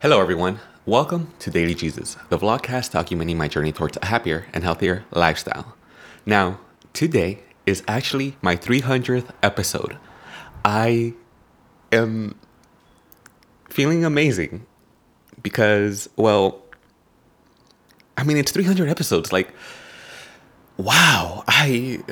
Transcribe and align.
Hello, 0.00 0.20
everyone. 0.20 0.60
Welcome 0.86 1.32
to 1.40 1.50
Daily 1.50 1.74
Jesus, 1.74 2.16
the 2.28 2.38
vlogcast 2.38 2.92
documenting 2.92 3.34
my 3.34 3.48
journey 3.48 3.72
towards 3.72 3.98
a 4.00 4.06
happier 4.06 4.46
and 4.52 4.62
healthier 4.62 5.04
lifestyle. 5.10 5.74
Now, 6.24 6.60
today 6.92 7.40
is 7.66 7.82
actually 7.88 8.36
my 8.40 8.54
300th 8.54 9.30
episode. 9.42 9.98
I 10.64 11.14
am 11.90 12.36
feeling 13.68 14.04
amazing 14.04 14.66
because, 15.42 16.08
well, 16.14 16.62
I 18.16 18.22
mean, 18.22 18.36
it's 18.36 18.52
300 18.52 18.88
episodes. 18.88 19.32
Like, 19.32 19.52
wow, 20.76 21.42
I. 21.48 22.04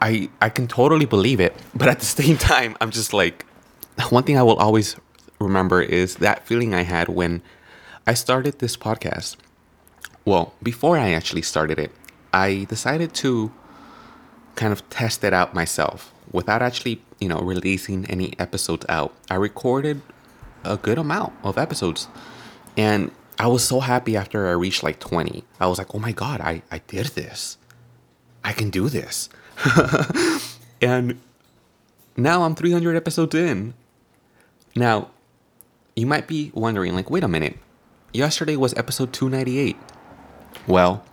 I 0.00 0.30
I 0.40 0.50
can 0.50 0.68
totally 0.68 1.04
believe 1.04 1.40
it, 1.40 1.56
but 1.74 1.88
at 1.88 1.98
the 1.98 2.06
same 2.06 2.36
time, 2.52 2.76
I'm 2.80 2.92
just 2.92 3.12
like 3.12 3.44
one 4.10 4.22
thing 4.22 4.38
I 4.38 4.44
will 4.44 4.56
always 4.56 4.94
remember 5.40 5.80
is 5.80 6.16
that 6.16 6.46
feeling 6.46 6.74
I 6.74 6.82
had 6.82 7.08
when 7.08 7.42
I 8.06 8.14
started 8.14 8.58
this 8.58 8.76
podcast. 8.76 9.36
Well, 10.24 10.54
before 10.62 10.96
I 10.96 11.12
actually 11.12 11.42
started 11.42 11.78
it, 11.78 11.92
I 12.32 12.66
decided 12.68 13.14
to 13.14 13.52
kind 14.54 14.72
of 14.72 14.88
test 14.90 15.24
it 15.24 15.32
out 15.32 15.54
myself 15.54 16.12
without 16.30 16.62
actually, 16.62 17.02
you 17.18 17.28
know, 17.28 17.38
releasing 17.38 18.04
any 18.06 18.38
episodes 18.38 18.84
out. 18.88 19.14
I 19.30 19.34
recorded 19.36 20.02
a 20.64 20.76
good 20.76 20.98
amount 20.98 21.32
of 21.42 21.56
episodes 21.56 22.08
and 22.76 23.10
I 23.38 23.46
was 23.46 23.64
so 23.64 23.80
happy 23.80 24.16
after 24.16 24.48
I 24.48 24.52
reached 24.52 24.82
like 24.82 25.00
20. 25.00 25.44
I 25.58 25.66
was 25.66 25.78
like, 25.78 25.94
oh 25.94 25.98
my 25.98 26.12
God, 26.12 26.42
I, 26.42 26.62
I 26.70 26.82
did 26.86 27.06
this. 27.06 27.56
I 28.44 28.52
can 28.52 28.68
do 28.68 28.88
this. 28.88 29.30
and 30.82 31.18
now 32.16 32.42
I'm 32.42 32.54
300 32.54 32.96
episodes 32.96 33.34
in. 33.34 33.74
Now, 34.76 35.10
you 35.96 36.06
might 36.06 36.26
be 36.26 36.50
wondering, 36.54 36.94
like, 36.94 37.10
wait 37.10 37.24
a 37.24 37.28
minute, 37.28 37.58
yesterday 38.12 38.56
was 38.56 38.74
episode 38.74 39.12
298. 39.12 39.76
Well, 40.66 41.04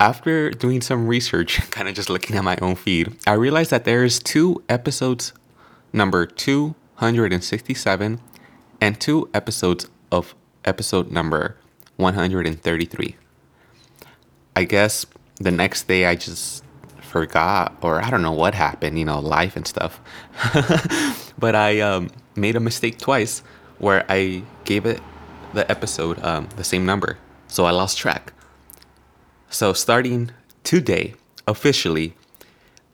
after 0.00 0.50
doing 0.50 0.80
some 0.80 1.06
research, 1.06 1.70
kind 1.70 1.88
of 1.88 1.94
just 1.94 2.10
looking 2.10 2.36
at 2.36 2.44
my 2.44 2.56
own 2.62 2.76
feed, 2.76 3.16
I 3.26 3.32
realized 3.34 3.70
that 3.70 3.84
there 3.84 4.04
is 4.04 4.18
two 4.18 4.62
episodes 4.68 5.32
number 5.92 6.26
267 6.26 8.20
and 8.80 9.00
two 9.00 9.28
episodes 9.34 9.88
of 10.12 10.34
episode 10.64 11.10
number 11.10 11.56
133. 11.96 13.16
I 14.54 14.64
guess 14.64 15.06
the 15.36 15.50
next 15.50 15.88
day 15.88 16.06
I 16.06 16.14
just 16.14 16.64
forgot 17.00 17.76
or 17.80 18.02
I 18.02 18.10
don't 18.10 18.22
know 18.22 18.32
what 18.32 18.54
happened, 18.54 18.98
you 18.98 19.04
know, 19.04 19.20
life 19.20 19.56
and 19.56 19.66
stuff. 19.66 20.00
but 21.38 21.54
I 21.54 21.80
um, 21.80 22.10
made 22.36 22.56
a 22.56 22.60
mistake 22.60 22.98
twice 22.98 23.42
where 23.78 24.04
I 24.08 24.42
gave 24.64 24.86
it 24.86 25.00
the 25.54 25.70
episode 25.70 26.22
um, 26.24 26.48
the 26.56 26.64
same 26.64 26.84
number. 26.84 27.18
So 27.46 27.64
I 27.64 27.70
lost 27.70 27.98
track. 27.98 28.32
So 29.50 29.72
starting 29.72 30.30
today, 30.64 31.14
officially, 31.46 32.14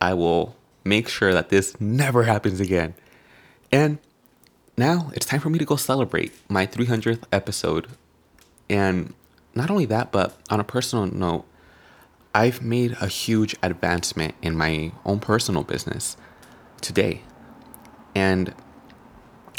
I 0.00 0.14
will 0.14 0.56
make 0.84 1.08
sure 1.08 1.32
that 1.32 1.48
this 1.48 1.80
never 1.80 2.24
happens 2.24 2.60
again. 2.60 2.94
And 3.70 3.98
now 4.76 5.10
it's 5.14 5.26
time 5.26 5.40
for 5.40 5.48
me 5.48 5.58
to 5.58 5.64
go 5.64 5.76
celebrate 5.76 6.32
my 6.48 6.66
300th 6.66 7.22
episode. 7.32 7.88
And 8.68 9.14
not 9.54 9.70
only 9.70 9.86
that, 9.86 10.12
but 10.12 10.36
on 10.50 10.60
a 10.60 10.64
personal 10.64 11.06
note, 11.06 11.46
I've 12.34 12.62
made 12.62 12.96
a 13.00 13.06
huge 13.06 13.54
advancement 13.62 14.34
in 14.42 14.56
my 14.56 14.92
own 15.04 15.20
personal 15.20 15.62
business 15.62 16.16
today. 16.80 17.22
And 18.14 18.54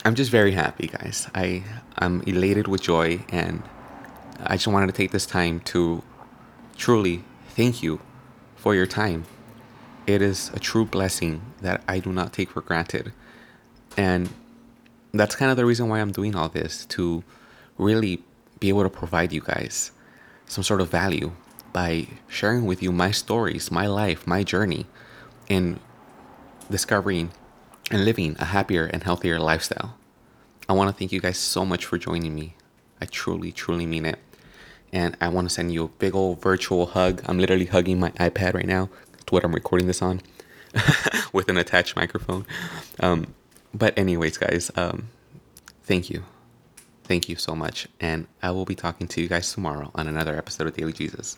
I'm 0.06 0.16
just 0.16 0.32
very 0.32 0.52
happy, 0.52 0.88
guys. 0.88 1.30
I 1.34 1.64
I'm 1.98 2.22
elated 2.24 2.68
with 2.68 2.82
joy, 2.82 3.24
and 3.30 3.64
I 4.44 4.56
just 4.56 4.68
wanted 4.68 4.88
to 4.88 4.94
take 4.94 5.12
this 5.12 5.26
time 5.26 5.62
to 5.72 6.04
truly 6.76 7.24
thank 7.56 7.82
you 7.82 8.02
for 8.58 8.76
your 8.76 8.86
time. 8.86 9.24
It 10.06 10.22
is 10.22 10.52
a 10.54 10.60
true 10.60 10.84
blessing 10.84 11.42
that 11.62 11.82
I 11.88 12.00
do 12.00 12.12
not 12.12 12.34
take 12.34 12.50
for 12.52 12.60
granted, 12.60 13.14
and 13.96 14.30
that's 15.14 15.36
kind 15.36 15.52
of 15.52 15.56
the 15.56 15.66
reason 15.66 15.88
why 15.88 16.02
I'm 16.02 16.12
doing 16.12 16.36
all 16.36 16.50
this 16.50 16.86
to 16.88 17.24
really 17.78 18.22
be 18.60 18.68
able 18.68 18.84
to 18.84 18.90
provide 18.90 19.32
you 19.32 19.40
guys 19.40 19.92
some 20.48 20.66
sort 20.66 20.82
of 20.82 20.90
value 20.90 21.32
by 21.72 22.08
sharing 22.28 22.66
with 22.66 22.84
you 22.84 22.92
my 22.92 23.12
stories, 23.12 23.72
my 23.72 23.88
life, 23.88 24.28
my 24.28 24.44
journey 24.44 24.86
in 25.48 25.80
discovering 26.70 27.32
and 27.90 28.06
living 28.06 28.36
a 28.40 28.46
happier 28.46 28.86
and 28.86 29.04
healthier 29.04 29.40
lifestyle. 29.40 29.96
I 30.68 30.74
want 30.74 30.90
to 30.90 30.96
thank 30.98 31.12
you 31.12 31.20
guys 31.20 31.38
so 31.38 31.66
much 31.66 31.86
for 31.86 31.98
joining 31.98 32.34
me. 32.34 32.56
I 33.02 33.06
truly, 33.06 33.52
truly 33.52 33.86
mean 33.86 34.06
it. 34.06 34.20
And 34.92 35.18
I 35.20 35.28
want 35.28 35.50
to 35.50 35.54
send 35.54 35.74
you 35.74 35.86
a 35.86 35.88
big 35.88 36.16
old 36.16 36.42
virtual 36.42 36.86
hug. 36.86 37.22
I'm 37.26 37.40
literally 37.40 37.66
hugging 37.66 38.00
my 38.00 38.12
iPad 38.12 38.54
right 38.54 38.68
now. 38.68 38.90
That's 39.12 39.32
what 39.32 39.44
I'm 39.44 39.54
recording 39.54 39.88
this 39.88 40.02
on 40.02 40.22
with 41.34 41.50
an 41.50 41.58
attached 41.58 41.96
microphone. 41.96 42.46
Um, 43.00 43.34
but, 43.74 43.98
anyways, 43.98 44.38
guys, 44.38 44.72
um, 44.76 45.10
thank 45.84 46.10
you. 46.10 46.24
Thank 47.04 47.28
you 47.28 47.36
so 47.36 47.56
much. 47.56 47.88
And 48.00 48.28
I 48.42 48.52
will 48.52 48.66
be 48.66 48.76
talking 48.76 49.08
to 49.08 49.22
you 49.22 49.28
guys 49.28 49.52
tomorrow 49.52 49.92
on 49.96 50.08
another 50.08 50.38
episode 50.38 50.68
of 50.68 50.76
Daily 50.76 50.94
Jesus. 50.94 51.38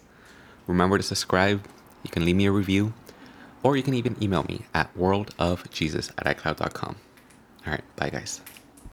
Remember 0.67 0.97
to 0.97 1.03
subscribe. 1.03 1.65
You 2.03 2.11
can 2.11 2.25
leave 2.25 2.35
me 2.35 2.45
a 2.45 2.51
review 2.51 2.93
or 3.63 3.75
you 3.75 3.81
can 3.81 3.95
even 3.95 4.15
email 4.21 4.43
me 4.43 4.61
at 4.75 4.95
worldofjesus 4.95 6.11
at 6.19 6.37
icloud.com. 6.37 6.95
All 7.65 7.71
right, 7.71 7.83
bye 7.95 8.11
guys. 8.11 8.41